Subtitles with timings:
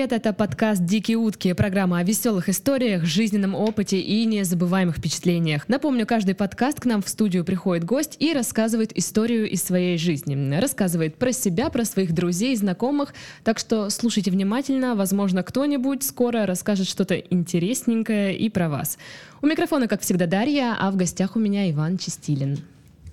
[0.00, 0.12] привет!
[0.14, 5.68] Это подкаст «Дикие утки», программа о веселых историях, жизненном опыте и незабываемых впечатлениях.
[5.68, 10.58] Напомню, каждый подкаст к нам в студию приходит гость и рассказывает историю из своей жизни.
[10.58, 13.12] Рассказывает про себя, про своих друзей, знакомых.
[13.44, 18.96] Так что слушайте внимательно, возможно, кто-нибудь скоро расскажет что-то интересненькое и про вас.
[19.42, 22.60] У микрофона, как всегда, Дарья, а в гостях у меня Иван Чистилин.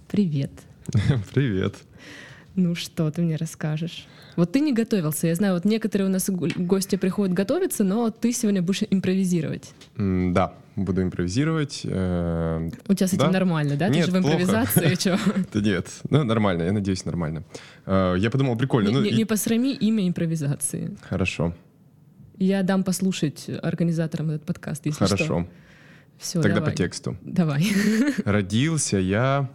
[0.07, 0.51] Привет.
[1.33, 1.75] Привет.
[2.55, 4.07] Ну что ты мне расскажешь?
[4.37, 5.27] Вот ты не готовился.
[5.27, 9.73] Я знаю, вот некоторые у нас гости приходят готовиться, но ты сегодня будешь импровизировать.
[9.97, 11.81] Да, буду импровизировать.
[11.83, 13.31] Э, у тебя с этим да?
[13.31, 13.89] нормально, да?
[13.89, 15.19] Нет, ты же в импровизации, что?
[15.53, 17.43] Да нет, ну нормально, я надеюсь, нормально.
[17.87, 18.89] Э, я подумал, прикольно.
[18.89, 20.95] Не, ну, не посрами имя импровизации.
[21.01, 21.55] Хорошо.
[22.37, 25.15] Я дам послушать организаторам этот подкаст, если Хорошо.
[25.17, 25.33] что.
[25.33, 25.49] Хорошо.
[26.19, 26.71] Все, Тогда давай.
[26.71, 27.17] по тексту.
[27.21, 27.67] Давай.
[28.25, 29.49] Родился я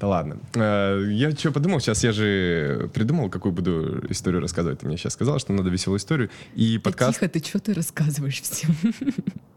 [0.00, 0.38] да ладно.
[0.54, 4.80] Э, я что подумал, сейчас я же придумал, какую буду историю рассказывать.
[4.80, 6.30] Ты мне сейчас сказал, что надо веселую историю.
[6.54, 7.14] И подкаст...
[7.18, 8.74] Тихо, ты что ты рассказываешь всем?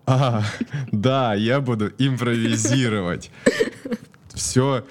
[0.08, 0.44] А,
[0.92, 3.30] да, я буду импровизировать.
[4.34, 4.84] Все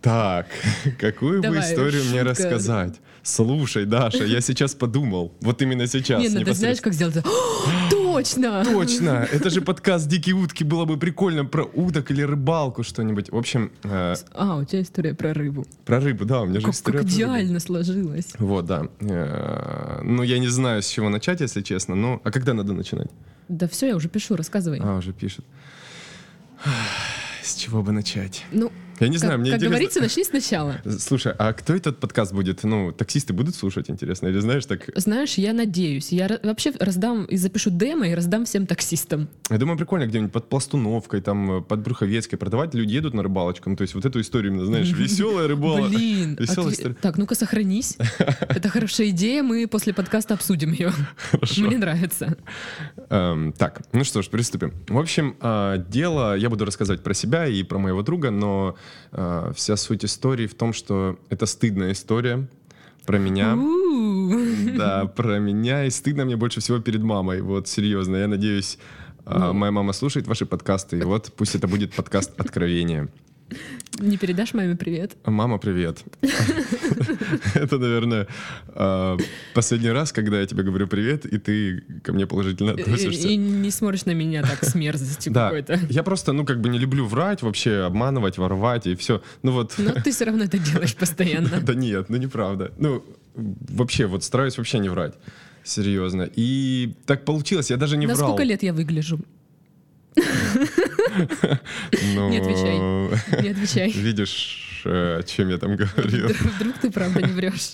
[0.00, 0.46] так,
[0.98, 3.00] какую бы историю мне рассказать?
[3.22, 5.32] Слушай, Даша, я сейчас подумал.
[5.40, 6.22] Вот именно сейчас.
[6.22, 7.16] Не, ну ты знаешь, как сделать?
[7.90, 8.64] Точно!
[8.64, 9.28] Точно!
[9.30, 10.64] Это же подкаст «Дикие утки».
[10.64, 13.30] Было бы прикольно про уток или рыбалку что-нибудь.
[13.30, 13.72] В общем...
[13.84, 14.14] Э...
[14.32, 15.66] А, у тебя история про рыбу.
[15.84, 17.60] Про рыбу, да, у меня же как, история как идеально рыбу.
[17.60, 18.32] сложилось.
[18.38, 18.88] Вот, да.
[19.00, 21.94] Э, ну, я не знаю, с чего начать, если честно.
[21.94, 23.08] Ну, а когда надо начинать?
[23.48, 24.80] Да все, я уже пишу, рассказывай.
[24.82, 25.44] А, уже пишет.
[27.42, 28.44] С чего бы начать?
[28.52, 29.76] Ну, я не знаю, мне Как интересно...
[29.76, 30.76] говорится, начни сначала.
[30.98, 32.62] Слушай, а кто этот подкаст будет?
[32.64, 34.28] Ну, таксисты будут слушать, интересно?
[34.28, 34.90] Или знаешь, так...
[34.94, 36.12] Знаешь, я надеюсь.
[36.12, 39.28] Я вообще раздам и запишу демо и раздам всем таксистам.
[39.48, 42.74] Я думаю, прикольно где-нибудь под Пластуновкой, там, э, под Брюховецкой продавать.
[42.74, 43.70] Люди едут на рыбалочку.
[43.70, 45.88] Ну, то есть вот эту историю именно, знаешь, веселая рыбалка.
[45.88, 46.36] Блин.
[46.38, 46.94] Веселая история.
[46.94, 47.96] Так, ну-ка сохранись.
[48.40, 50.92] Это хорошая идея, мы после подкаста обсудим ее.
[51.58, 52.36] Мне нравится.
[53.08, 54.74] Эм, так, ну что ж, приступим.
[54.88, 58.76] В общем, э, дело, я буду рассказывать про себя и про моего друга, но
[59.12, 62.48] э, вся суть истории в том, что это стыдная история
[63.06, 63.56] про меня.
[64.76, 65.84] Да, про меня.
[65.84, 67.40] И стыдно мне больше всего перед мамой.
[67.40, 68.16] Вот, серьезно.
[68.16, 68.78] Я надеюсь,
[69.26, 70.98] э, моя мама слушает ваши подкасты.
[70.98, 73.08] И вот пусть это будет подкаст откровения.
[73.98, 75.16] Не передашь маме привет?
[75.24, 76.04] Мама, привет.
[77.54, 78.26] Это, наверное,
[78.68, 79.16] а,
[79.54, 83.28] последний раз, когда я тебе говорю привет, и ты ко мне положительно относишься.
[83.28, 85.78] И не смотришь на меня так с мерзостью какой-то.
[85.88, 89.22] Я просто, ну, как бы не люблю врать, вообще обманывать, воровать и все.
[89.42, 89.74] Ну вот.
[89.78, 91.60] Но ты все равно это делаешь постоянно.
[91.70, 92.72] Да нет, ну неправда.
[92.78, 93.04] Ну,
[93.34, 95.14] вообще, вот стараюсь вообще не врать.
[95.62, 96.28] Серьезно.
[96.34, 98.18] И так получилось, я даже не врал.
[98.18, 99.20] На сколько лет я выгляжу?
[100.16, 100.22] Не
[102.38, 102.78] отвечай.
[103.42, 103.90] Не отвечай.
[103.90, 106.28] Видишь, э, о чем я там говорил.
[106.28, 107.72] Вдруг ты правда не врешь.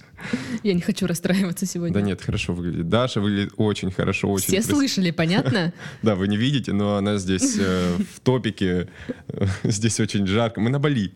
[0.62, 1.94] Я не хочу расстраиваться сегодня.
[1.94, 2.88] Да нет, хорошо выглядит.
[2.88, 5.72] Даша выглядит очень хорошо, очень Все слышали, понятно?
[6.02, 8.88] Да, вы не видите, но она здесь э, в топике.
[9.64, 10.60] Здесь очень жарко.
[10.60, 11.12] Мы на Бали.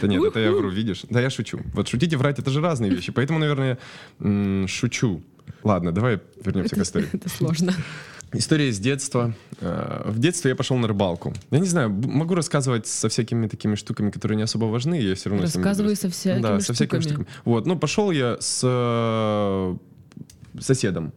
[0.00, 1.02] Да нет, это я вру, видишь?
[1.08, 1.60] Да я шучу.
[1.74, 3.12] Вот шутить и врать— это же разные вещи.
[3.12, 3.78] Поэтому, наверное,
[4.66, 5.22] шучу.
[5.62, 7.08] Ладно, давай вернемся к истории.
[7.12, 7.74] Это сложно.
[8.32, 9.34] История из детства.
[9.60, 11.34] Э, в детстве я пошел на рыбалку.
[11.50, 15.30] Я не знаю, могу рассказывать со всякими такими штуками, которые не особо важны, я все
[15.30, 17.26] равно Рассказывай со всякими да, со всякими штуками.
[17.44, 19.76] Вот, ну пошел я с э,
[20.60, 21.12] соседом.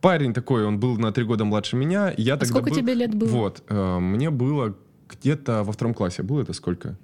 [0.00, 2.12] Парень такой, он был на три года младше меня.
[2.16, 2.76] Я а тогда сколько был...
[2.76, 3.28] тебе лет было?
[3.28, 4.76] Вот, э, мне было
[5.08, 6.22] где-то во втором классе.
[6.22, 6.98] Было это сколько?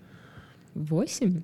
[0.74, 1.42] Восемь?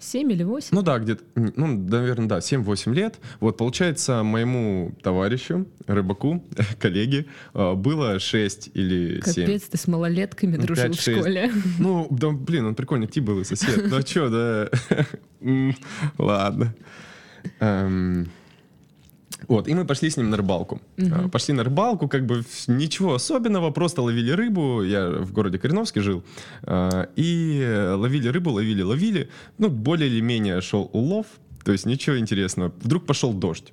[0.00, 0.68] 7 или 8?
[0.72, 3.18] Ну да, где-то, ну, наверное, да, 7-8 лет.
[3.38, 6.42] Вот, получается, моему товарищу, рыбаку,
[6.78, 9.46] коллеге, а, было 6 или 7.
[9.46, 11.52] Капец, ты с малолетками дружил 5, в школе.
[11.78, 13.90] Ну, да, блин, он прикольный тип был и сосед.
[13.90, 15.14] Ну а что, да,
[16.18, 16.74] ладно.
[19.48, 20.80] Вот, и мы пошли с ним на рыбалку.
[20.98, 21.28] Угу.
[21.30, 24.82] Пошли на рыбалку, как бы ничего особенного, просто ловили рыбу.
[24.82, 26.22] Я в городе Кореновске жил.
[26.62, 29.28] А, и ловили рыбу, ловили, ловили.
[29.58, 31.26] Ну, более или менее шел улов,
[31.64, 32.72] то есть ничего интересного.
[32.82, 33.72] Вдруг пошел дождь.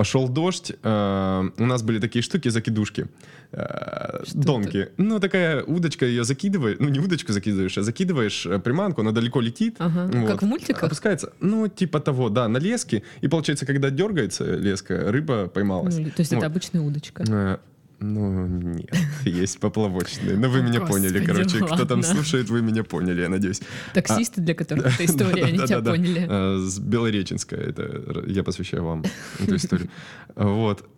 [0.00, 3.08] Пошел дождь, э, у нас были такие штуки, закидушки,
[3.52, 4.76] э, донки.
[4.78, 4.92] Это?
[4.96, 9.42] Ну, такая удочка, ее закидываешь, ну, не удочку закидываешь, а закидываешь э, приманку, она далеко
[9.42, 9.76] летит.
[9.78, 10.10] Ага.
[10.10, 10.84] Вот, как в мультиках?
[10.84, 13.02] Опускается, ну, типа того, да, на леске.
[13.20, 15.98] И получается, когда дергается леска, рыба поймалась.
[15.98, 16.38] Ну, то есть вот.
[16.38, 17.60] это обычная удочка?
[18.00, 18.94] Ну, нет,
[19.24, 20.34] есть поплавочные.
[20.34, 21.58] Но ну, вы меня поняли, короче.
[21.58, 23.60] Кто там слушает, вы меня поняли, я надеюсь.
[23.92, 26.26] Таксисты, для которых эта история, они тебя поняли.
[26.28, 29.04] А, с Белореченска, это я посвящаю вам
[29.38, 29.90] эту историю.
[30.34, 30.88] Вот.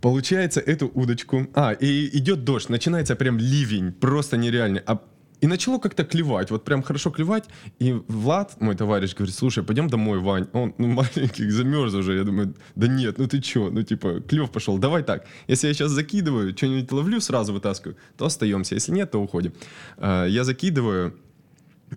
[0.00, 1.46] Получается, эту удочку...
[1.54, 4.80] А, и идет дождь, начинается прям ливень, просто нереальный.
[4.86, 4.98] А
[5.40, 7.44] И начало как-то клевать, вот прям хорошо клевать.
[7.78, 10.48] И Влад, мой товарищ, говорит, слушай, пойдем домой, Вань.
[10.52, 12.16] Он ну, маленький, замерз уже.
[12.16, 13.70] Я думаю, да нет, ну ты чё?
[13.70, 15.26] Ну типа, клев пошел, давай так.
[15.48, 18.74] Если я сейчас закидываю, что-нибудь ловлю, сразу вытаскиваю, то остаемся.
[18.74, 19.52] Если нет, то уходим.
[19.96, 21.14] А, я закидываю,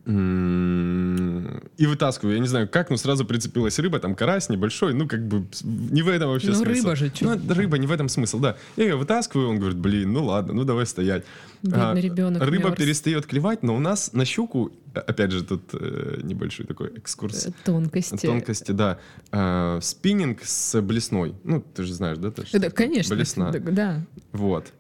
[0.06, 2.36] и вытаскиваю.
[2.36, 6.02] Я не знаю, как, но сразу прицепилась рыба, там карась небольшой, ну, как бы не
[6.02, 6.70] в этом вообще ну, смысл.
[6.70, 7.36] рыба же, чё?
[7.36, 8.58] Ну, рыба, не в этом смысл, да.
[8.76, 11.24] Я ее вытаскиваю, он говорит, блин, ну ладно, ну давай стоять.
[11.62, 12.78] Бедный ребенок рыба мерз.
[12.78, 17.48] перестает клевать, но у нас на щуку, э, опять же, тут э, небольшой такой экскурс.
[17.48, 18.26] Э, Тонкости.
[18.26, 19.00] Тонкости, да.
[19.32, 21.36] Э, спиннинг с блесной.
[21.44, 22.32] Ну, ты же знаешь, да?
[22.32, 22.52] Таш?
[22.52, 23.16] Да, конечно.
[23.16, 23.52] Блесна.
[23.52, 24.06] Да, да.
[24.34, 24.74] Вот.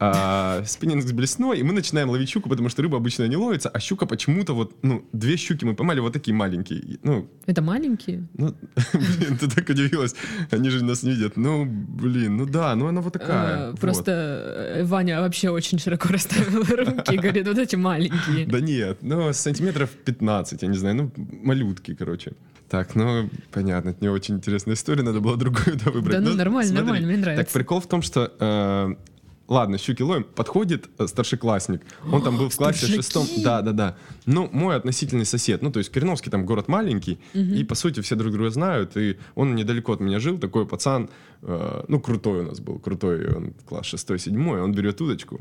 [0.00, 3.68] А, спиннинг с блесной, и мы начинаем ловить щуку, потому что рыба обычно не ловится,
[3.68, 6.98] а щука почему-то вот, ну, две щуки мы поймали, вот такие маленькие.
[7.02, 8.26] Ну, Это маленькие?
[8.34, 8.54] ну,
[8.92, 10.14] блин, ты так удивилась,
[10.50, 11.36] они же нас не видят.
[11.36, 13.68] Ну, блин, ну да, ну она вот такая.
[13.68, 13.80] А, вот.
[13.80, 14.10] Просто
[14.76, 18.46] э, Ваня вообще очень широко расставила руки и говорит, вот эти маленькие.
[18.46, 22.32] Да нет, ну, сантиметров 15, я не знаю, ну, малютки, короче.
[22.68, 26.16] Так, ну, понятно, это не очень интересная история, надо было другую да, выбрать.
[26.16, 27.44] Да ну, Ну, нормально, смотри, нормально, мне нравится.
[27.44, 28.32] Так, прикол в том, что...
[28.40, 28.94] э,
[29.48, 30.24] Ладно, щуки ловим.
[30.24, 31.82] Подходит э, старшеклассник.
[32.10, 33.26] Он там был в классе шестом.
[33.42, 33.96] Да, да, да.
[34.26, 35.62] Ну, мой относительный сосед.
[35.62, 37.18] Ну, то есть Кореновский там город маленький.
[37.34, 38.96] И, по сути, все друг друга знают.
[38.96, 40.38] И он недалеко от меня жил.
[40.38, 41.10] Такой пацан.
[41.42, 42.78] э, ну, крутой у нас был.
[42.78, 43.34] Крутой.
[43.34, 44.62] Он класс шестой, седьмой.
[44.62, 45.40] Он берет удочку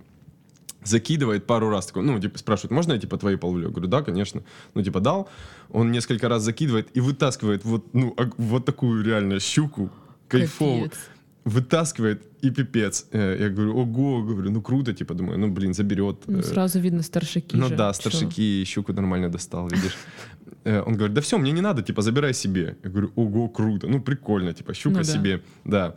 [0.85, 3.67] закидывает пару раз, такой, ну, типа, спрашивает, можно я, типа, твои половлю?
[3.67, 4.43] Я говорю, да, конечно.
[4.73, 5.29] Ну, типа, дал.
[5.69, 9.89] Он несколько раз закидывает и вытаскивает вот, ну, вот такую реально щуку
[10.27, 10.89] кайфовую.
[10.89, 10.99] Капец.
[11.45, 13.05] Вытаскивает и пипец.
[13.13, 16.23] Э, Я говорю, ого, говорю, ну, круто, типа, думаю, ну, блин, заберет.
[16.27, 17.75] Ну, э, сразу видно старшаки ну же.
[17.75, 17.93] да, Чё?
[17.93, 19.97] старшаки щуку нормально достал, видишь.
[20.65, 22.75] Э, Он говорит, да все, мне не надо, типа, забирай себе.
[22.83, 25.11] Я говорю, ого, круто, ну прикольно, типа, щука Ну да.
[25.11, 25.95] себе, да.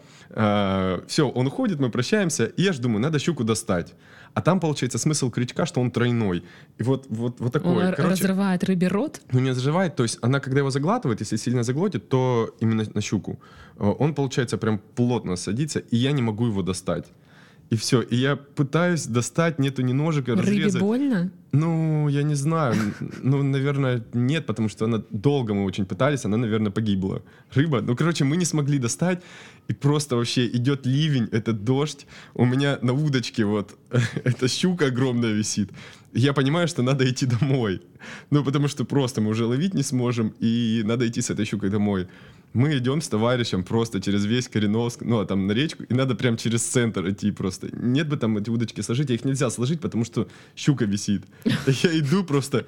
[1.07, 3.95] все, он уходит, мы прощаемся, и я же думаю, надо щуку достать.
[4.35, 6.45] А там, получается, смысл крючка, что он тройной.
[6.77, 7.87] И вот, вот, вот такой.
[7.87, 9.21] Он Короче, разрывает рыбе рот.
[9.33, 13.01] ну, не заживает, то есть она, когда его заглатывает, если сильно заглотит, то именно на
[13.01, 13.41] щуку,
[13.79, 17.07] э, он, получается, прям плотно садится, и я не могу его достать.
[17.71, 20.81] И все, и я пытаюсь достать, нету ни ножика, Рыбе разрезать.
[20.81, 21.31] больно?
[21.53, 22.75] Ну, я не знаю.
[23.23, 27.23] Ну, наверное, нет, потому что она долго мы очень пытались, она, наверное, погибла.
[27.55, 27.81] Рыба.
[27.81, 29.23] Ну, короче, мы не смогли достать,
[29.69, 32.07] и просто вообще идет ливень, это дождь.
[32.35, 33.77] У меня на удочке вот
[34.25, 35.71] эта щука огромная висит.
[36.13, 37.81] Я понимаю, что надо идти домой.
[38.31, 41.71] Ну, потому что просто мы уже ловить не сможем, и надо идти с этой щукой
[41.71, 42.07] домой.
[42.57, 46.15] Мы идем с товарищем просто через весь Кореновск, ну, а там на речку, и надо
[46.15, 47.69] прям через центр идти просто.
[47.71, 50.27] Нет бы там эти удочки сложить, их нельзя сложить, потому что
[50.57, 51.25] щука висит.
[51.45, 52.65] Я иду просто,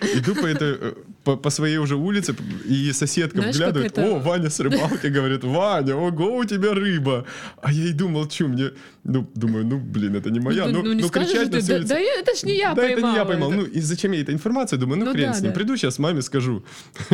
[0.00, 2.34] иду по, этой, э, по, по своей уже улице,
[2.68, 7.24] и соседка Знаешь, вглядывает, это- о, Ваня с рыбалки, говорит, Ваня, ого, у тебя рыба.
[7.62, 8.70] А я иду, молчу, мне,
[9.04, 10.66] ну, думаю, ну, блин, это не моя.
[10.66, 11.88] ну, Ну, ну, не ну, кричать на ты, всю да, улицу.
[11.88, 12.98] да я- это ж не я да, поймала.
[12.98, 13.52] это не я поймал.
[13.52, 13.60] это.
[13.60, 14.78] Ну, и зачем ей эта информация?
[14.78, 15.50] Думаю, ну, Ну хрен да, с ним.
[15.52, 15.54] да.
[15.54, 16.64] Приду сейчас маме скажу.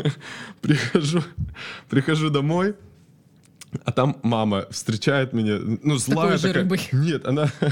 [0.62, 1.22] прихожу,
[1.90, 2.74] прихожу домой,
[3.84, 6.54] а там мама встречает меня, ну, злая такая.
[6.62, 6.80] рыбой.
[6.92, 7.50] Нет, она...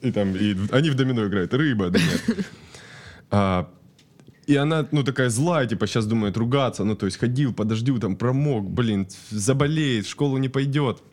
[0.00, 1.54] И там, и они в домино играют.
[1.54, 2.46] Рыба, да нет.
[4.50, 6.82] И она, ну, такая злая, типа, сейчас думает ругаться.
[6.82, 11.04] Ну, то есть ходил, подождю, там, промок, блин, заболеет, в школу не пойдет.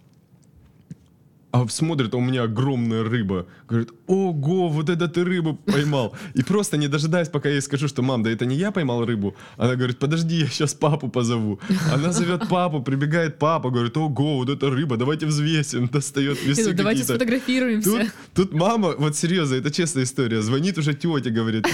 [1.57, 3.47] А смотрит, а у меня огромная рыба.
[3.67, 6.15] Говорит, ого, вот это ты рыбу поймал.
[6.35, 9.05] И просто не дожидаясь, пока я ей скажу, что, мам, да это не я поймал
[9.05, 9.35] рыбу.
[9.57, 11.59] Она говорит, подожди, я сейчас папу позову.
[11.91, 15.87] Она зовет папу, прибегает папа, говорит, ого, вот это рыба, давайте взвесим.
[15.87, 17.89] Достает весы Давайте сфотографируемся.
[17.89, 21.67] Тут, тут мама, вот серьезно, это честная история, звонит уже тетя, говорит,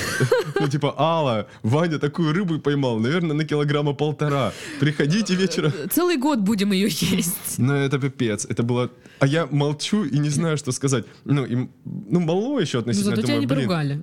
[0.59, 4.53] ну типа, Алла, Ваня такую рыбу поймал, наверное, на килограмма полтора.
[4.79, 5.73] Приходите вечером.
[5.91, 7.57] Целый год будем ее есть.
[7.57, 8.89] Ну это пипец, это было...
[9.19, 11.05] А я молчу и не знаю, что сказать.
[11.25, 13.59] Ну, и, ну мало еще Ну, относительно, зато тебя думаю, не блин.
[13.67, 14.01] поругали.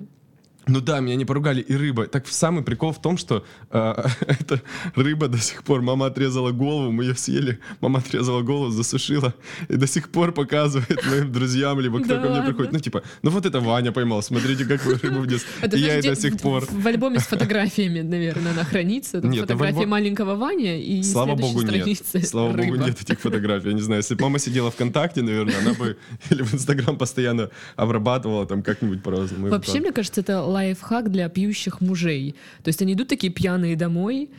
[0.67, 2.05] Ну да, меня не поругали, и рыба.
[2.07, 4.61] Так самый прикол в том, что э, эта
[4.95, 9.33] рыба до сих пор, мама отрезала голову, мы ее съели, мама отрезала голову, засушила,
[9.69, 13.01] и до сих пор показывает моим друзьям, либо кто Да ко мне приходит, ну типа,
[13.23, 15.43] ну вот это Ваня поймал, смотрите, какую рыбу внес.
[15.61, 16.65] Это, И я и до сих пор.
[16.69, 19.19] В, альбоме с фотографиями, наверное, она хранится.
[19.21, 21.87] Там Нет, фотографии альбом- маленького Вани и Слава богу, нет.
[22.23, 22.85] Слава богу, рыба.
[22.85, 23.69] нет этих фотографий.
[23.69, 25.97] Я не знаю, если бы мама сидела ВКонтакте, наверное, она бы
[26.29, 29.49] или в Инстаграм постоянно обрабатывала там как-нибудь по-разному.
[29.49, 32.35] Вообще, мне кажется, это лайфхак для пьющих мужей.
[32.63, 34.29] То есть они идут такие пьяные домой,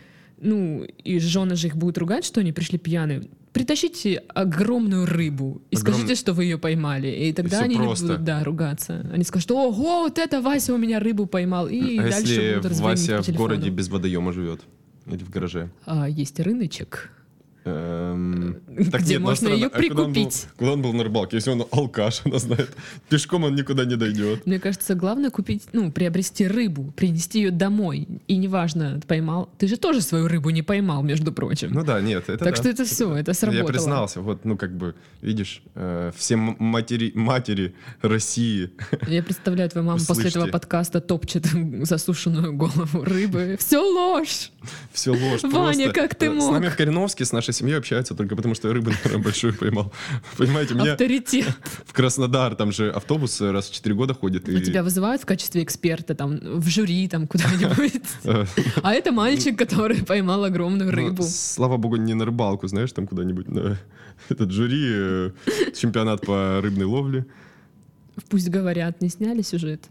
[0.40, 3.28] ну, и жены же их будут ругать, что они пришли пьяные.
[3.52, 7.08] Притащите огромную рыбу и Огром- скажите, что вы ее поймали.
[7.08, 8.04] И тогда всё они просто.
[8.04, 9.06] не будут, да, ругаться.
[9.12, 11.68] Они скажут, ого, вот это Вася у меня рыбу поймал.
[11.68, 14.62] И а дальше если будут Вася в городе без водоема живет?
[15.06, 15.70] Или в гараже?
[15.84, 17.10] А, есть рыночек.
[17.64, 20.46] Эм, Где нет, можно ее а куда он был- прикупить?
[20.56, 21.36] Куда он был на рыбалке?
[21.36, 22.70] Если он алкаш, она знает.
[23.08, 24.46] Пешком он никуда не дойдет.
[24.46, 28.08] Мне кажется, главное купить, ну, приобрести рыбу, принести ее домой.
[28.26, 29.48] И неважно, поймал.
[29.58, 31.70] Ты же тоже свою рыбу не поймал, между прочим.
[31.72, 32.60] Ну да, нет, это так да.
[32.60, 33.66] что это все, это Я сработало.
[33.68, 38.70] признался, вот, ну, как бы, видишь, э, все матери, матери России.
[39.06, 40.38] Я представляю, твоя мама после Услышьте.
[40.40, 41.46] этого подкаста топчет
[41.82, 43.56] засушенную голову рыбы.
[43.58, 44.50] Все ложь!
[44.92, 45.42] Все ложь.
[45.42, 45.92] Ваня, просто.
[45.92, 46.52] как ты Э, С мог?
[46.52, 49.92] нами в Кореновске, с нашей семьей общаются только потому, что я рыбу, наверное, большую поймал.
[50.36, 51.56] Понимаете, меня Авторитет.
[51.86, 54.46] в Краснодар, там же автобус раз в 4 года ходит.
[54.48, 58.02] Ну, и, тебя вызывают в качестве эксперта там в жюри там куда-нибудь.
[58.24, 58.44] э,
[58.82, 61.22] А это мальчик, который поймал огромную ну, рыбу.
[61.22, 63.78] слава богу, не на рыбалку, знаешь, там куда-нибудь на
[64.28, 65.30] этот жюри, э,
[65.74, 67.26] чемпионат по рыбной ловле.
[68.28, 69.88] Пусть говорят, не сняли сюжет.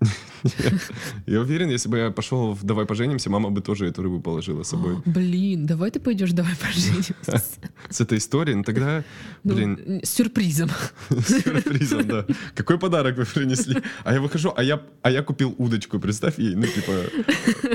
[1.26, 4.62] Я уверен, если бы я пошел в «Давай поженимся», мама бы тоже эту рыбу положила
[4.62, 4.96] с собой.
[5.06, 7.14] Блин, давай ты пойдешь, давай поженимся.
[7.90, 9.04] С этой историей, ну тогда,
[9.44, 10.70] Ну, блин, с сюрпризом.
[11.08, 12.26] с сюрпризом, да.
[12.54, 13.82] Какой подарок вы принесли?
[14.04, 16.92] А я выхожу, а я, а я купил удочку, представь ей, ну типа,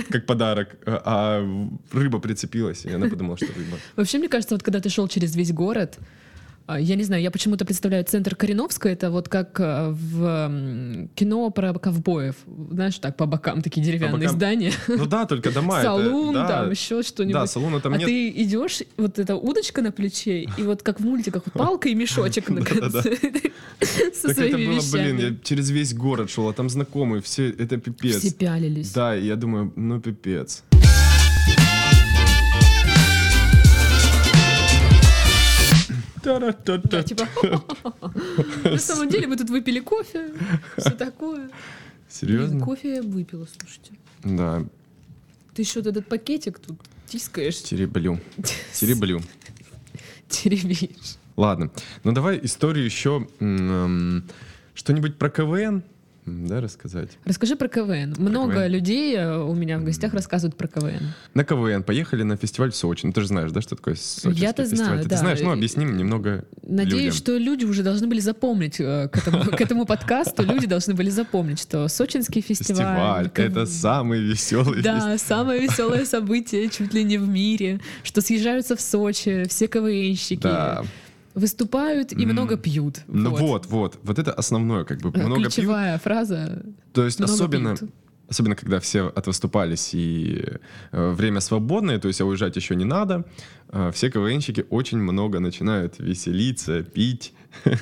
[0.09, 0.77] как подарок.
[0.85, 3.77] А а рыба прицепилась, и она подумала, что рыба.
[3.95, 5.97] Вообще, мне кажется, вот когда ты шел через весь город,
[6.77, 11.73] я не знаю, я почему-то представляю центр Кореновска, это вот как а, в кино про
[11.73, 12.35] ковбоев.
[12.71, 14.35] Знаешь, так по бокам такие деревянные бокам?
[14.35, 14.73] здания.
[14.87, 15.79] Ну да, только дома.
[15.79, 16.47] это- Салун, да.
[16.47, 17.33] там еще что-нибудь.
[17.33, 18.07] Да, салуна там а нет.
[18.07, 22.49] ты идешь, вот эта удочка на плече, и вот как в мультиках, палка и мешочек
[22.49, 23.01] на конце.
[23.11, 27.49] Со Так это своими было, блин, я через весь город шел, а там знакомые, все,
[27.49, 28.17] это пипец.
[28.17, 28.91] Все пялились.
[28.91, 30.63] Да, я думаю, ну пипец.
[36.37, 37.27] Да, типа,
[38.63, 40.33] на самом деле мы тут выпили кофе,
[40.77, 41.49] все такое.
[42.07, 42.63] Серьезно?
[42.63, 43.91] кофе я выпила, слушайте.
[44.23, 44.63] Да,
[45.55, 48.19] Ты еще вот этот пакетик тут тискаешь, тереблю.
[48.73, 49.21] Тереблю.
[50.27, 51.17] теребишь.
[51.35, 51.71] Ладно,
[52.03, 54.23] ну давай историю еще м,
[54.73, 55.83] что-нибудь про КВН,
[56.25, 57.09] да, рассказать.
[57.25, 58.15] Расскажи про КВН.
[58.17, 58.71] Много КВН.
[58.71, 61.13] людей э, у меня в гостях рассказывают про КВН.
[61.33, 63.05] На КВН поехали на фестиваль в Сочи.
[63.05, 65.17] Ну ты же знаешь, да, что такое сочинский Я-то знаю, Ты да.
[65.17, 67.13] знаешь, ну объясним немного Надеюсь, людям.
[67.13, 71.09] что люди уже должны были запомнить э, к этому, к этому подкасту, люди должны были
[71.09, 73.25] запомнить, что сочинский фестиваль...
[73.25, 78.75] Фестиваль, это самый веселый Да, самое веселое событие чуть ли не в мире, что съезжаются
[78.75, 80.83] в Сочи, все КВНщики, Да.
[81.35, 82.29] Выступают и М.
[82.29, 83.01] много пьют.
[83.07, 85.53] Ну вот, вот, вот это основное, как бы много пьют.
[85.53, 86.63] Ключевая фраза.
[86.93, 87.91] То есть особенно, пьют.
[88.27, 90.43] особенно когда все отвыступались и
[90.91, 93.25] э, время свободное, то есть а уезжать еще не надо,
[93.69, 97.33] э, все КВНщики очень много начинают веселиться, пить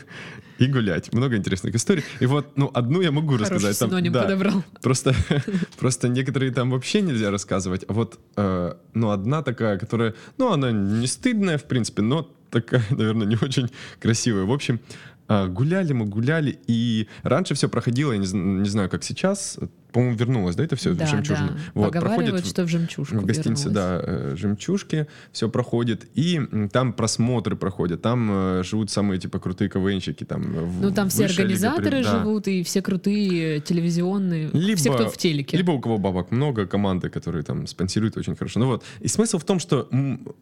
[0.59, 1.13] и гулять.
[1.13, 2.03] Много интересных историй.
[2.19, 3.79] И вот, ну, одну я могу Хороший рассказать.
[3.79, 4.63] Там, синоним да, подобрал.
[4.81, 5.15] Просто,
[5.79, 7.85] просто некоторые там вообще нельзя рассказывать.
[7.87, 12.83] А вот, э, ну, одна такая, которая, ну, она не стыдная, в принципе, но такая,
[12.89, 14.45] наверное, не очень красивая.
[14.45, 14.79] В общем,
[15.27, 19.59] э, гуляли мы, гуляли, и раньше все проходило, я не знаю, как сейчас,
[19.97, 21.47] по-моему, вернулось, да, это все в Да, жемчужину?
[21.49, 21.57] да.
[21.73, 23.73] Вот, проходит в- что в жемчужку в гостинице, вернулась.
[23.73, 26.39] да, э, жемчужки, все проходит, и
[26.71, 31.09] там просмотры проходят, там э, живут самые, типа, крутые КВНщики, там э, в- Ну там
[31.09, 32.19] все высшая лига организаторы при- да.
[32.19, 35.57] живут, и все крутые телевизионные, Либо, все, кто в телеке.
[35.57, 38.59] Либо у кого бабок много, команды, которые там спонсируют очень хорошо.
[38.59, 38.83] Ну вот.
[38.99, 39.87] И смысл в том, что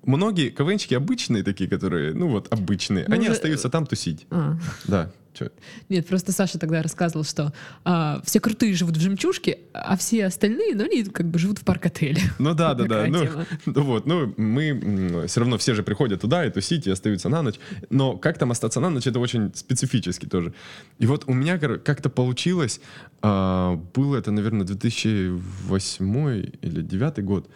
[0.03, 4.27] многие КВНчики обычные такие, которые, ну вот, обычные, Ну, они остаются там тусить.
[4.31, 4.57] А.
[4.88, 5.12] Да.
[5.38, 5.50] Чё?
[5.89, 10.75] Нет, просто Саша тогда рассказывал, что а, все крутые живут в жемчужке, а все остальные,
[10.75, 12.22] ну, они как бы живут в парк-отеле.
[12.39, 13.08] Ну да, да, да.
[13.08, 13.27] Ну,
[13.65, 17.42] ну вот, ну мы все равно все же приходят туда и тусить, и остаются на
[17.42, 17.56] ночь.
[17.89, 20.54] Но как там остаться на ночь, это очень специфически тоже.
[21.00, 22.80] И вот у меня как-то получилось,
[23.22, 27.50] а, было это, наверное, 2008 или 2009 год.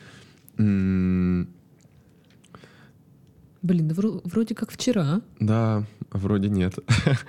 [0.58, 1.48] М,
[3.62, 5.22] Блин, да вро- вроде как вчера.
[5.40, 6.76] Да, вроде нет.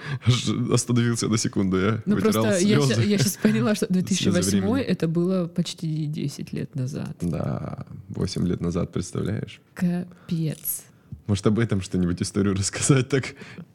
[0.73, 2.95] Остановился на секунду, я Ну просто я, слезы.
[3.19, 4.81] сейчас поняла, что 2008 времени.
[4.81, 7.17] это было почти 10 лет назад.
[7.21, 9.61] Да, 8 лет назад, представляешь?
[9.75, 10.85] Капец.
[11.27, 13.25] Может, об этом что-нибудь историю рассказать так?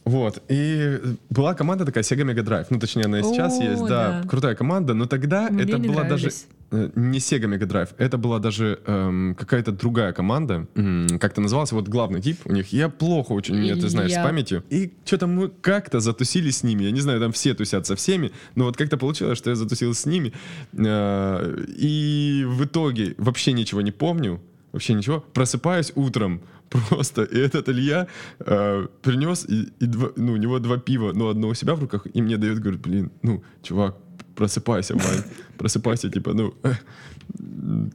[0.04, 0.42] Вот.
[0.50, 2.68] И была команда такая Sega Mega Drive.
[2.70, 3.82] Ну, точнее, она и сейчас О, есть.
[3.86, 4.28] Да, да.
[4.28, 4.94] крутая команда.
[4.94, 6.48] Но тогда Мне это была даже нравились.
[6.50, 6.55] э,
[6.96, 7.90] не Sega Mega Drive.
[7.98, 10.68] Это была даже эм, какая-то другая команда.
[10.76, 11.72] М, Как то называлась?
[11.72, 12.74] Вот главный тип у них.
[12.74, 14.64] Я плохо очень, мне, ты знаешь, Я- с памятью.
[14.70, 16.84] И что-то мы как-то затусили с ними.
[16.84, 18.32] Я не знаю, там все тусят со всеми.
[18.56, 20.34] Но вот как-то получилось, что я затусил с ними.
[20.74, 24.40] Э, И в итоге вообще ничего не помню.
[24.72, 25.22] Вообще ничего.
[25.34, 28.08] Просыпаюсь утром просто, и этот Илья
[28.40, 31.80] э, принес, и, и два- ну, у него два пива, но одно у себя в
[31.80, 33.96] руках, и мне дает, говорит, блин, ну, чувак,
[34.36, 35.24] просыпайся, Вань,
[35.58, 36.54] просыпайся, типа, ну,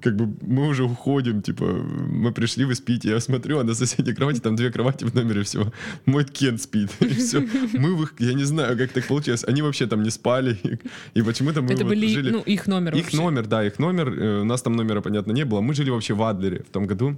[0.03, 4.15] как бы мы уже уходим, типа, мы пришли, вы спите, я смотрю, а на соседней
[4.15, 5.73] кровати, там две кровати в номере всего,
[6.07, 7.41] мой Кен спит, и все.
[7.73, 10.79] Мы в их, я не знаю, как так получилось, они вообще там не спали, и,
[11.19, 12.31] и почему-то мы Это вот были, жили...
[12.31, 13.17] ну, их номер Их вообще.
[13.17, 16.15] номер, да, их номер, э, у нас там номера, понятно, не было, мы жили вообще
[16.15, 17.17] в Адлере в том году,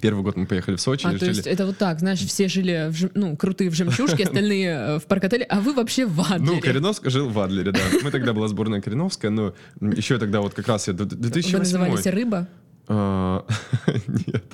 [0.00, 1.28] Первый год мы поехали в Сочи, А, то решили...
[1.30, 4.98] есть это вот так, знаешь, все жили, в, жем- ну, крутые в жемчужке, остальные э,
[5.00, 6.52] в парк-отеле, а вы вообще в Адлере.
[6.54, 7.80] Ну, Кореновск жил в Адлере, да.
[8.02, 10.94] Мы тогда была сборная Кореновская, но еще тогда вот как раз я...
[10.94, 12.46] д- д- Вы 2008 назывались рыба?
[12.86, 13.44] А,
[14.06, 14.44] Нет.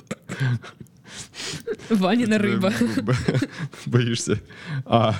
[1.89, 2.73] Ванина рыба.
[3.85, 4.39] Боишься.
[4.85, 5.15] А,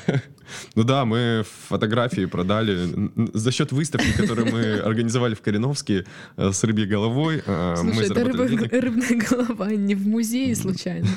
[0.76, 6.06] ну да, мы фотографии продали за счет выставки, которую мы организовали в Кореновске
[6.38, 7.42] э, с рыбьей головой.
[7.46, 11.08] э, мы Слушай, это рыба- рыбная голова не в музее случайно?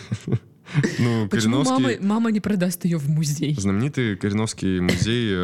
[0.98, 2.06] Ну, Почему мама, Кореновский...
[2.06, 3.54] мама не продаст ее в музей?
[3.58, 5.34] Знаменитый Кореновский музей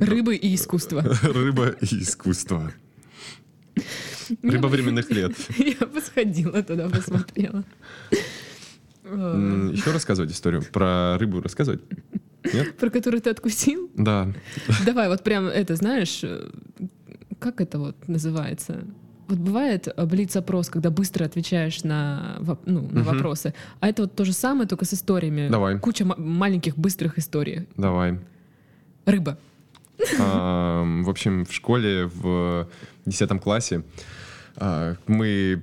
[0.00, 1.02] Рыбы и искусство.
[1.22, 2.72] рыба и искусство.
[4.42, 5.32] Рыба временных лет.
[5.58, 7.64] Я бы сходила туда, посмотрела.
[9.04, 10.62] Еще рассказывать историю?
[10.72, 11.82] Про рыбу рассказывать?
[12.52, 12.76] Нет?
[12.76, 13.90] Про которую ты откусил?
[13.96, 14.28] Да.
[14.86, 16.48] Давай, вот прям это, знаешь, э,
[17.38, 18.84] как это вот называется?
[19.28, 23.02] Вот бывает э, блиц-опрос, когда быстро отвечаешь на, ну, на Мгм.
[23.04, 25.48] вопросы, а это вот то же самое, только с историями.
[25.48, 25.78] Давай.
[25.78, 27.66] Куча ма- маленьких быстрых историй.
[27.76, 28.18] Давай.
[29.06, 29.38] Рыба.
[30.18, 32.68] Ам, В общем, в школе в
[33.06, 33.82] 10 классе
[34.56, 35.62] а, мы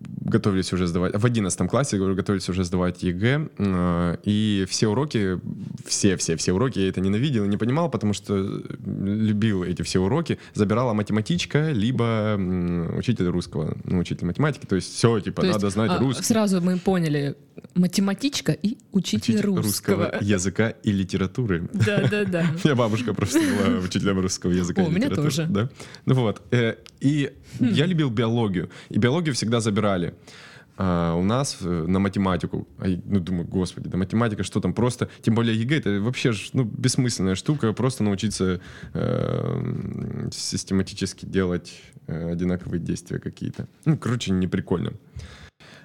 [0.00, 5.40] готовились уже сдавать, в 11 классе готовились уже сдавать ЕГЭ, а, и все уроки,
[5.90, 11.72] все-все-все уроки, я это ненавидел, не понимал, потому что любил эти все уроки, забирала математичка,
[11.72, 12.36] либо
[12.96, 16.24] учитель русского, ну, учитель математики, то есть все, типа, То есть, надо знать а, русский.
[16.24, 17.36] Сразу мы поняли,
[17.74, 20.18] математичка и учитель, Учитель русского.
[20.20, 21.68] языка и литературы.
[21.72, 22.46] Да-да-да.
[22.64, 24.82] Меня бабушка просто была учителем русского языка.
[24.82, 25.46] И у меня литературы, тоже.
[25.48, 25.68] Да?
[26.06, 26.42] Ну вот.
[26.52, 28.70] э, И я любил биологию.
[28.88, 30.14] И биологию всегда забирали.
[30.76, 35.08] А у нас э, на математику, а ну думаю, господи, да математика, что там просто,
[35.20, 38.60] тем более ЕГЭ, это вообще ну, бессмысленная штука, просто научиться
[38.94, 43.68] э, систематически делать э, одинаковые действия какие-то.
[43.84, 44.92] Ну, короче, не прикольно.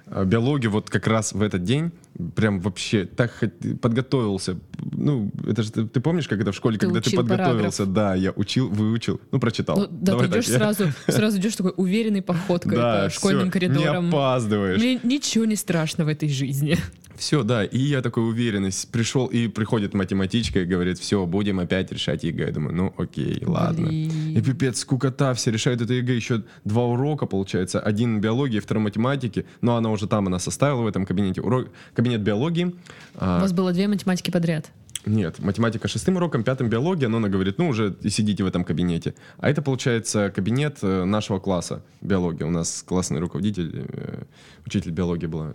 [0.06, 1.90] А Биологию вот как раз в этот день
[2.36, 3.42] прям вообще так
[3.82, 4.56] подготовился.
[4.98, 7.84] Ну, это же ты, ты помнишь, как это в школе, Ты когда ты подготовился?
[7.86, 9.76] Да, я учил, выучил, ну, прочитал.
[9.78, 13.10] Ну, да, Давай ты так, идешь я- сразу, сразу идешь такой уверенной походкой Да, по
[13.10, 14.04] школьным всё, коридорам.
[14.04, 14.80] Не опаздываешь.
[14.80, 16.76] Мне ничего не страшно в этой жизни.
[17.16, 21.58] Все, да, и я такой уверенный, с- пришел, и приходит математичка и говорит, все, будем
[21.60, 22.46] опять решать ЕГЭ.
[22.48, 23.86] Я думаю, ну окей, ладно.
[23.86, 24.36] Блин.
[24.36, 29.46] И пипец, скукота, все решают это ЕГЭ, еще два урока, получается, один биологии, второй математики,
[29.62, 32.64] но она уже там, она составила в этом кабинете урок, кабинет биологии.
[32.66, 32.72] У
[33.14, 34.70] А, вас было две математики подряд.
[35.06, 39.14] Нет, математика шестым уроком, пятым биология, но она говорит, ну уже сидите в этом кабинете.
[39.38, 42.42] А это, получается, кабинет э, нашего класса биологии.
[42.42, 44.22] У нас классный руководитель, э,
[44.66, 45.52] учитель биологии была.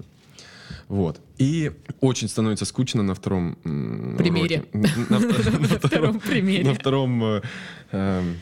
[0.87, 1.19] Вот.
[1.37, 3.55] И очень становится скучно на втором
[4.17, 4.63] Примере.
[5.09, 5.19] На
[5.79, 6.69] втором примере.
[6.69, 7.41] на втором э,
[7.91, 8.37] эм,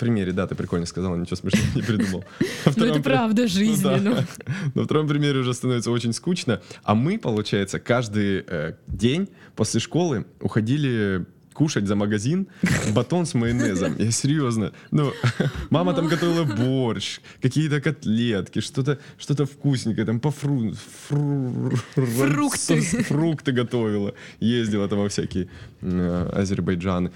[0.00, 2.24] примере, да, ты прикольно сказала, ничего смешного не придумал.
[2.76, 3.46] Ну это правда
[4.00, 4.16] ну.
[4.74, 6.60] На втором примере уже становится очень скучно.
[6.82, 12.46] А мы, получается, каждый э, день после школы уходили кушать за магазин
[12.94, 13.94] батон с майонезом.
[13.98, 14.72] Я серьезно.
[14.90, 15.12] Ну,
[15.68, 20.72] мама там готовила борщ, какие-то котлетки, что-то что вкусненькое, там по фру...
[21.08, 22.80] фру- Фрукты.
[22.80, 24.14] Фрукты готовила.
[24.40, 25.48] Ездила там во всякие
[25.82, 27.10] э, Азербайджаны.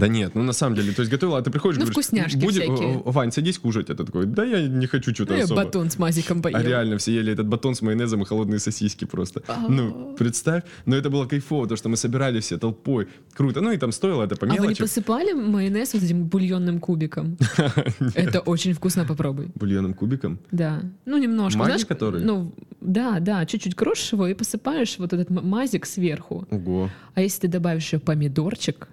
[0.00, 2.36] Да- нет, ну на самом деле, то есть готовила, а ты приходишь, Ну, говоришь, вкусняшки
[2.36, 2.94] «Будем- всякие.
[2.98, 3.90] э, Вань, садись кушать.
[3.90, 5.64] Это такой, да я не хочу что-то Ну, особо.
[5.64, 6.56] батон с мазиком поел.
[6.58, 9.42] А реально все ели этот батон с майонезом и холодные сосиски просто.
[9.68, 10.62] Ну, представь.
[10.86, 13.06] Но это было кайфово, то, что мы собирали все толпой.
[13.34, 13.60] Круто.
[13.60, 14.82] Ну и там стоило это по А вы не мелочи.
[14.82, 17.36] посыпали майонез вот этим бульонным кубиком?
[18.14, 19.48] Это очень вкусно, попробуй.
[19.54, 20.38] Бульонным кубиком.
[20.50, 20.82] Да.
[21.06, 21.64] Ну, немножко.
[21.64, 22.22] Знаешь, который?
[22.22, 23.44] Ну, да, да.
[23.46, 26.46] Чуть-чуть крошишь его и посыпаешь вот этот мазик сверху.
[26.50, 26.90] Ого.
[27.14, 28.88] А если ты добавишь еще помидорчик,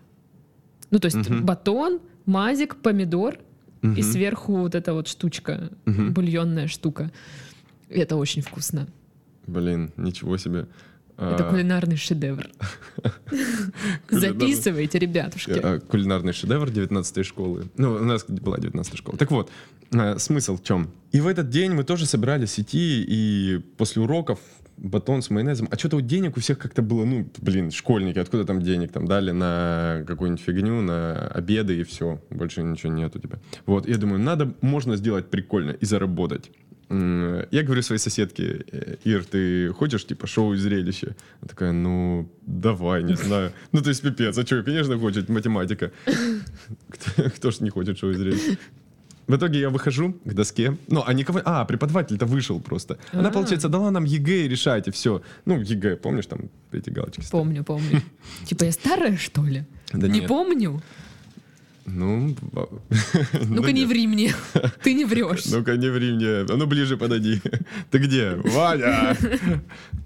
[0.96, 1.46] ну, то есть Мгм.
[1.46, 3.40] батон, мазик, помидор,
[3.82, 4.02] и Мгм.
[4.02, 6.14] сверху вот эта вот штучка, Мгм.
[6.14, 7.12] бульонная штука.
[7.90, 8.88] Это очень вкусно.
[9.46, 10.68] Блин, ничего себе.
[11.18, 12.48] Это А, кулинарный шедевр.
[14.10, 15.52] Записывайте, ребятушки.
[15.62, 17.66] а, Кулинарный шедевр 19 школы.
[17.78, 19.18] Ну, у нас была 19 школа.
[19.18, 19.52] Так вот,
[19.94, 20.90] а, смысл в чем?
[21.12, 24.40] И в этот день мы тоже собирались идти, и после уроков
[24.78, 25.68] батон с майонезом.
[25.72, 28.92] А что-то вот денег у всех как-то было, ну, блин, школьники, откуда там денег?
[28.92, 32.22] Там дали на какую-нибудь фигню, на обеды и все.
[32.30, 33.40] Больше ничего нет у тебя.
[33.66, 36.52] Вот, я думаю, надо, можно сделать прикольно и заработать.
[36.90, 41.16] я говорю своей соседке, «Э, Ир, ты хочешь, типа, шоу и зрелище?
[41.42, 43.52] Она такая, ну, давай, не знаю.
[43.72, 45.92] Ну, то есть, пипец, а что, конечно, хочет математика.
[46.90, 48.58] Кто, кто ж не хочет шоу и зрелище?
[49.28, 50.78] В итоге я выхожу к доске.
[50.88, 51.42] Ну, а никого...
[51.46, 52.98] А, преподаватель-то вышел просто.
[53.12, 53.32] Она, А.
[53.32, 55.22] получается, дала нам ЕГЭ, решайте, все.
[55.46, 57.24] Ну, ЕГЭ, помнишь, там эти галочки?
[57.32, 58.02] Помню, помню.
[58.46, 59.64] Типа я старая, что ли?
[59.94, 60.28] Да не нет.
[60.28, 60.82] помню.
[61.86, 63.16] Ну, Ну-ка
[63.48, 64.34] ну, не ври мне.
[64.84, 65.46] Ты не врешь.
[65.46, 66.40] Ну-ка, не ври мне.
[66.50, 67.42] А ну, ближе подойди.
[67.92, 68.36] Ты где?
[68.44, 69.16] Ваня!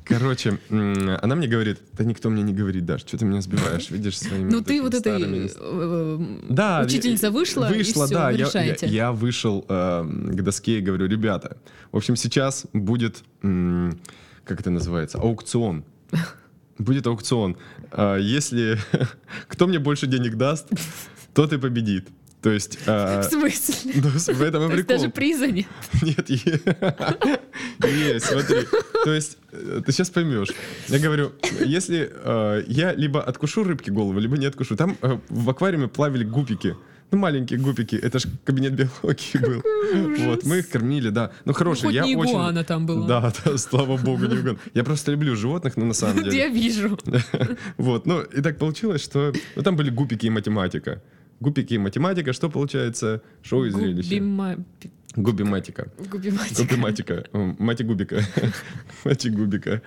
[0.04, 4.18] Короче, она мне говорит, да никто мне не говорит, Даш, что ты меня сбиваешь, видишь,
[4.18, 8.76] своими Ну ты вот этой старыми э, Да, учительница вышла, и вышла, все, да, я,
[8.82, 11.58] я- вышел э, к доске и говорю, ребята,
[11.92, 15.86] в общем, сейчас будет, как это называется, аукцион.
[16.80, 17.58] Будет аукцион.
[17.92, 18.80] А, Если
[19.48, 20.68] кто мне больше денег даст,
[21.34, 22.08] тот и победит.
[22.42, 22.80] То есть...
[22.88, 23.92] а, В смысле?
[24.04, 24.98] ну, в этом и прикол.
[24.98, 25.68] даже приза нет.
[26.02, 26.30] Нет,
[27.84, 28.60] есть, смотри.
[29.04, 30.50] То есть, э, ты сейчас поймешь.
[30.88, 31.34] Я говорю,
[31.66, 34.78] если э, я либо откушу рыбки голову, либо не откушу.
[34.78, 36.76] Там э, в аквариуме плавали гупики.
[37.12, 37.96] Ну, маленькие гупики.
[37.96, 39.64] Это ж кабинет биологии был.
[40.26, 41.32] Вот, мы их кормили, да.
[41.44, 41.88] Ну, Ну, хорошие.
[41.88, 42.64] хоть я не очень...
[42.66, 43.08] там была.
[43.08, 44.60] Да, да, слава богу, не угон.
[44.76, 46.38] Я просто люблю животных, но на самом деле.
[46.38, 46.98] Я вижу.
[47.78, 51.02] Вот, ну и так получилось, что ну, там были гупики и математика.
[51.40, 53.22] Гупики и математика, что получается?
[53.44, 54.16] Шоу и зрелище.
[54.20, 54.64] Губима-
[55.16, 55.88] Губиматика.
[56.12, 56.64] Губиматика.
[56.64, 57.24] Губиматика.
[57.60, 58.22] Мати Губика.
[59.06, 59.82] Мати Губика.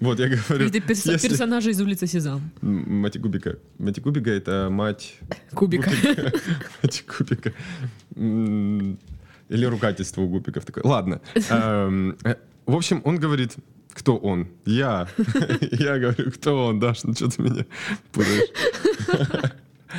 [0.00, 2.40] Вот, я говорю, Это перс- если- персонажи из улицы Сезам.
[2.62, 3.56] Мати Губика.
[3.78, 5.16] Мати Губика— это мать...
[5.54, 5.90] Кубика.
[6.82, 7.52] Мать Губика.
[8.16, 8.98] М,
[9.48, 10.84] Или ругательство у губиков такое.
[10.84, 11.20] Ладно.
[11.34, 12.14] Э,
[12.66, 13.56] В общем, он говорит,
[13.92, 14.46] кто он?
[14.66, 15.08] Я.
[15.80, 17.04] Я говорю, кто он, Даш?
[17.04, 17.64] Ну что ты меня
[18.12, 18.50] путаешь?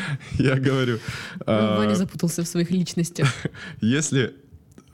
[0.40, 1.00] Я говорю...
[1.46, 3.28] а, Ваня запутался в своих личностях.
[3.82, 4.34] Если,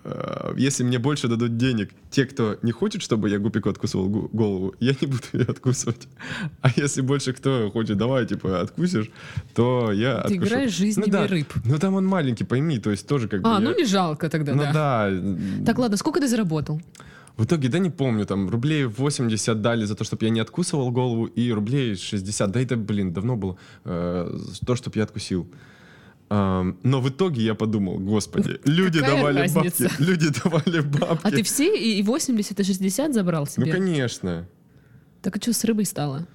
[0.03, 4.73] э, если мне больше дадут денег те, кто не хочет, чтобы я Гупику откусывал голову,
[4.79, 6.07] я не буду ее откусывать.
[6.61, 9.09] А если больше кто хочет, давай, типа, откусишь,
[9.55, 10.35] то я Ты откушу.
[10.37, 11.27] играешь жизнями ну, да.
[11.27, 11.53] рыб.
[11.65, 13.49] Ну там он маленький, пойми, то есть тоже как бы...
[13.49, 14.73] А, я- ну не жалко тогда, Ну да.
[15.09, 15.65] да.
[15.65, 16.81] Так, ладно, сколько ты заработал?
[17.41, 20.91] В итоге, да не помню, там рублей 80 дали за то, чтобы я не откусывал
[20.91, 25.49] голову, и рублей 60, да это, блин, давно было, э, то, чтобы я откусил.
[26.29, 29.83] Ам, но в итоге я подумал, господи, люди Какая давали разница?
[29.85, 31.27] бабки, люди давали бабки.
[31.27, 33.71] А ты все и и 80, и 60 забрал Ну, себе?
[33.71, 34.47] конечно.
[35.23, 36.27] Так а что с рыбой стало?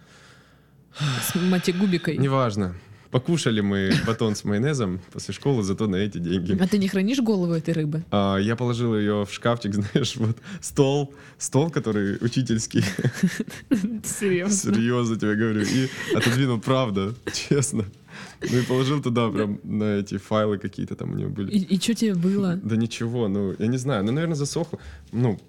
[1.23, 2.17] С матигубикой?
[2.17, 2.75] Неважно.
[3.17, 6.55] Покушали мы батон с майонезом после школы, зато на эти деньги.
[6.61, 8.05] А ты не хранишь голову этой рыбы?
[8.11, 12.85] А, я положил ее в шкафчик, знаешь, вот стол, стол, который учительский,
[14.05, 14.75] Серьезно?
[14.75, 17.87] серьезно тебе говорю, и отодвинул, правда, честно.
[18.43, 21.51] Ну и положил туда прям на эти файлы какие-то там у нее были.
[21.57, 22.61] И, что тебе было?
[22.63, 24.79] Да ничего, ну, я не знаю, ну, наверное, засохло.
[25.13, 25.41] Ну,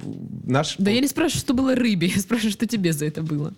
[0.45, 0.77] наш...
[0.77, 3.53] Да я не спрашиваю, что было рыбе, я спрашиваю, что тебе за это было.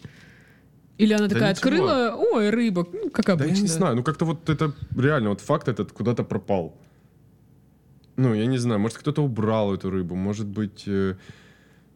[1.00, 1.70] Или она Да такая ничего.
[1.70, 3.56] открыла, ой, рыба, ну, как Да обычно.
[3.56, 6.74] я не знаю, ну как-то вот это реально, вот факт этот куда-то пропал.
[8.18, 11.16] Ну, я не знаю, может кто-то убрал эту рыбу, может быть э,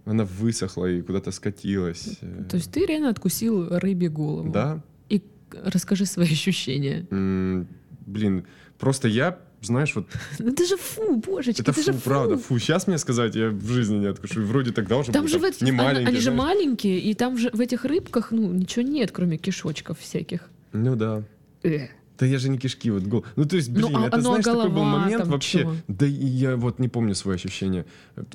[0.06, 2.18] она высохла и куда-то скатилась.
[2.22, 2.44] э.
[2.50, 4.50] То есть ты реально откусил рыбе голову?
[4.50, 4.82] Да?
[5.10, 5.22] И
[5.66, 7.06] расскажи свои ощущения.
[7.12, 7.68] М,
[8.06, 8.46] Блин,
[8.80, 10.08] просто я, знаешь, вот
[10.40, 12.02] Ну это же фу, божечки, это это, фу, же фу.
[12.04, 12.60] правда, фу.
[12.60, 14.42] Сейчас мне сказать, я в жизни не откушу.
[14.44, 16.08] Вроде тогда уже Там был же в там эт- не они- маленький.
[16.10, 16.38] они же знаешь.
[16.40, 20.50] маленькие, и там же в этих рыбках, ну, ничего нет, кроме кишочков всяких.
[20.74, 21.24] Ну да.
[21.64, 21.88] Э.
[22.20, 23.26] Да я же не кишки, вот гол.
[23.36, 25.62] Ну, то есть, Ну, блин, а- это, ну, а знаешь, такой был голова момент вообще.
[25.64, 25.76] чё?
[25.88, 27.86] Да я вот не помню свои ощущения.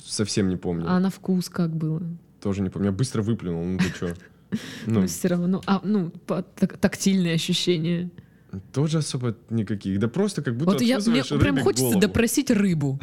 [0.04, 0.84] Совсем не помню.
[0.88, 2.02] А на вкус как было?
[2.42, 2.86] Тоже не помню.
[2.88, 4.14] Я быстро выплюнул, ну ты чё?
[4.86, 6.10] Ну, Ну, все равно, а, ну,
[6.80, 8.10] тактильные ощущения.
[8.72, 9.98] Тоже особо никаких.
[9.98, 12.00] Да просто как будто вот я, мне прям хочется голову.
[12.00, 12.98] допросить рыбу.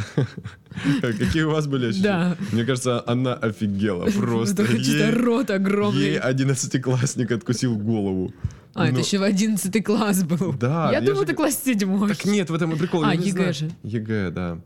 [1.02, 2.36] Какие у вас были ощущения?
[2.52, 4.66] Мне кажется, она офигела просто.
[5.14, 6.02] Рот огромный.
[6.02, 8.34] Ей одиннадцатиклассник откусил голову.
[8.74, 10.54] А, это Ну, еще в 11 класс был.
[10.54, 12.10] Да, Я же- ты класс седьмой.
[12.10, 13.06] Так нет, в этом и прикол.
[13.06, 13.72] А, ЕГЭ же.
[13.84, 14.60] ЕГЭ, да.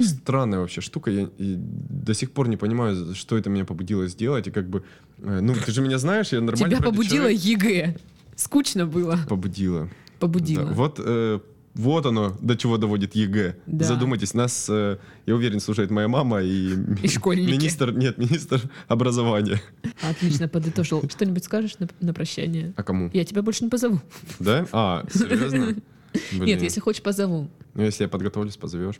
[0.00, 1.10] Странная вообще штука.
[1.10, 4.46] Я до сих пор не понимаю, что это меня побудило сделать.
[4.46, 4.82] И как бы,
[5.18, 6.76] э, ну, ты же меня знаешь, я нормально.
[6.76, 7.96] Тебя побудило ЕГЭ.
[8.36, 9.18] Скучно было.
[9.28, 9.90] Побудило.
[10.20, 10.66] Побудило.
[10.66, 11.40] Да, вот, э,
[11.74, 13.56] вот оно, до чего доводит ЕГЭ.
[13.66, 13.84] Да.
[13.84, 17.50] Задумайтесь, нас, э, я уверен, слушает моя мама и, И школьники.
[17.50, 19.60] министр, нет, министр образования.
[20.02, 21.02] Отлично, подытожил.
[21.08, 22.72] Что-нибудь скажешь на, на прощание?
[22.76, 23.10] А кому?
[23.12, 24.00] Я тебя больше не позову.
[24.38, 24.66] Да?
[24.72, 25.76] А, серьезно?
[26.32, 26.44] Блин.
[26.44, 27.48] Нет, если хочешь, позову.
[27.74, 28.96] Ну, если я подготовлюсь, позовешь.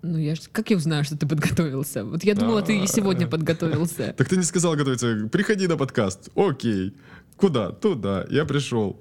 [0.00, 0.40] Ну, я ж...
[0.50, 2.04] Как я узнаю, что ты подготовился?
[2.04, 4.14] Вот я думала, ты и сегодня подготовился.
[4.16, 5.28] Так ты не сказал готовиться.
[5.30, 6.30] Приходи на подкаст.
[6.34, 6.94] Окей.
[7.36, 7.70] Куда?
[7.70, 8.26] Туда.
[8.30, 9.00] Я пришел.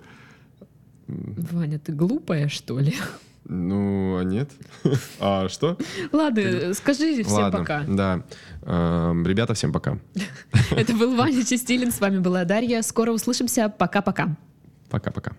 [1.51, 2.95] Ваня, ты глупая, что ли?
[3.45, 4.49] Ну, а нет.
[5.19, 5.77] А что?
[6.11, 7.83] Ладно, скажи всем Ладно, пока.
[7.87, 8.23] Да.
[8.61, 9.97] Эм, Ребята, всем пока.
[10.71, 12.81] Это был Ваня Чистилин, с вами была Дарья.
[12.81, 13.69] Скоро услышимся.
[13.69, 14.37] Пока-пока.
[14.89, 15.31] Пока-пока.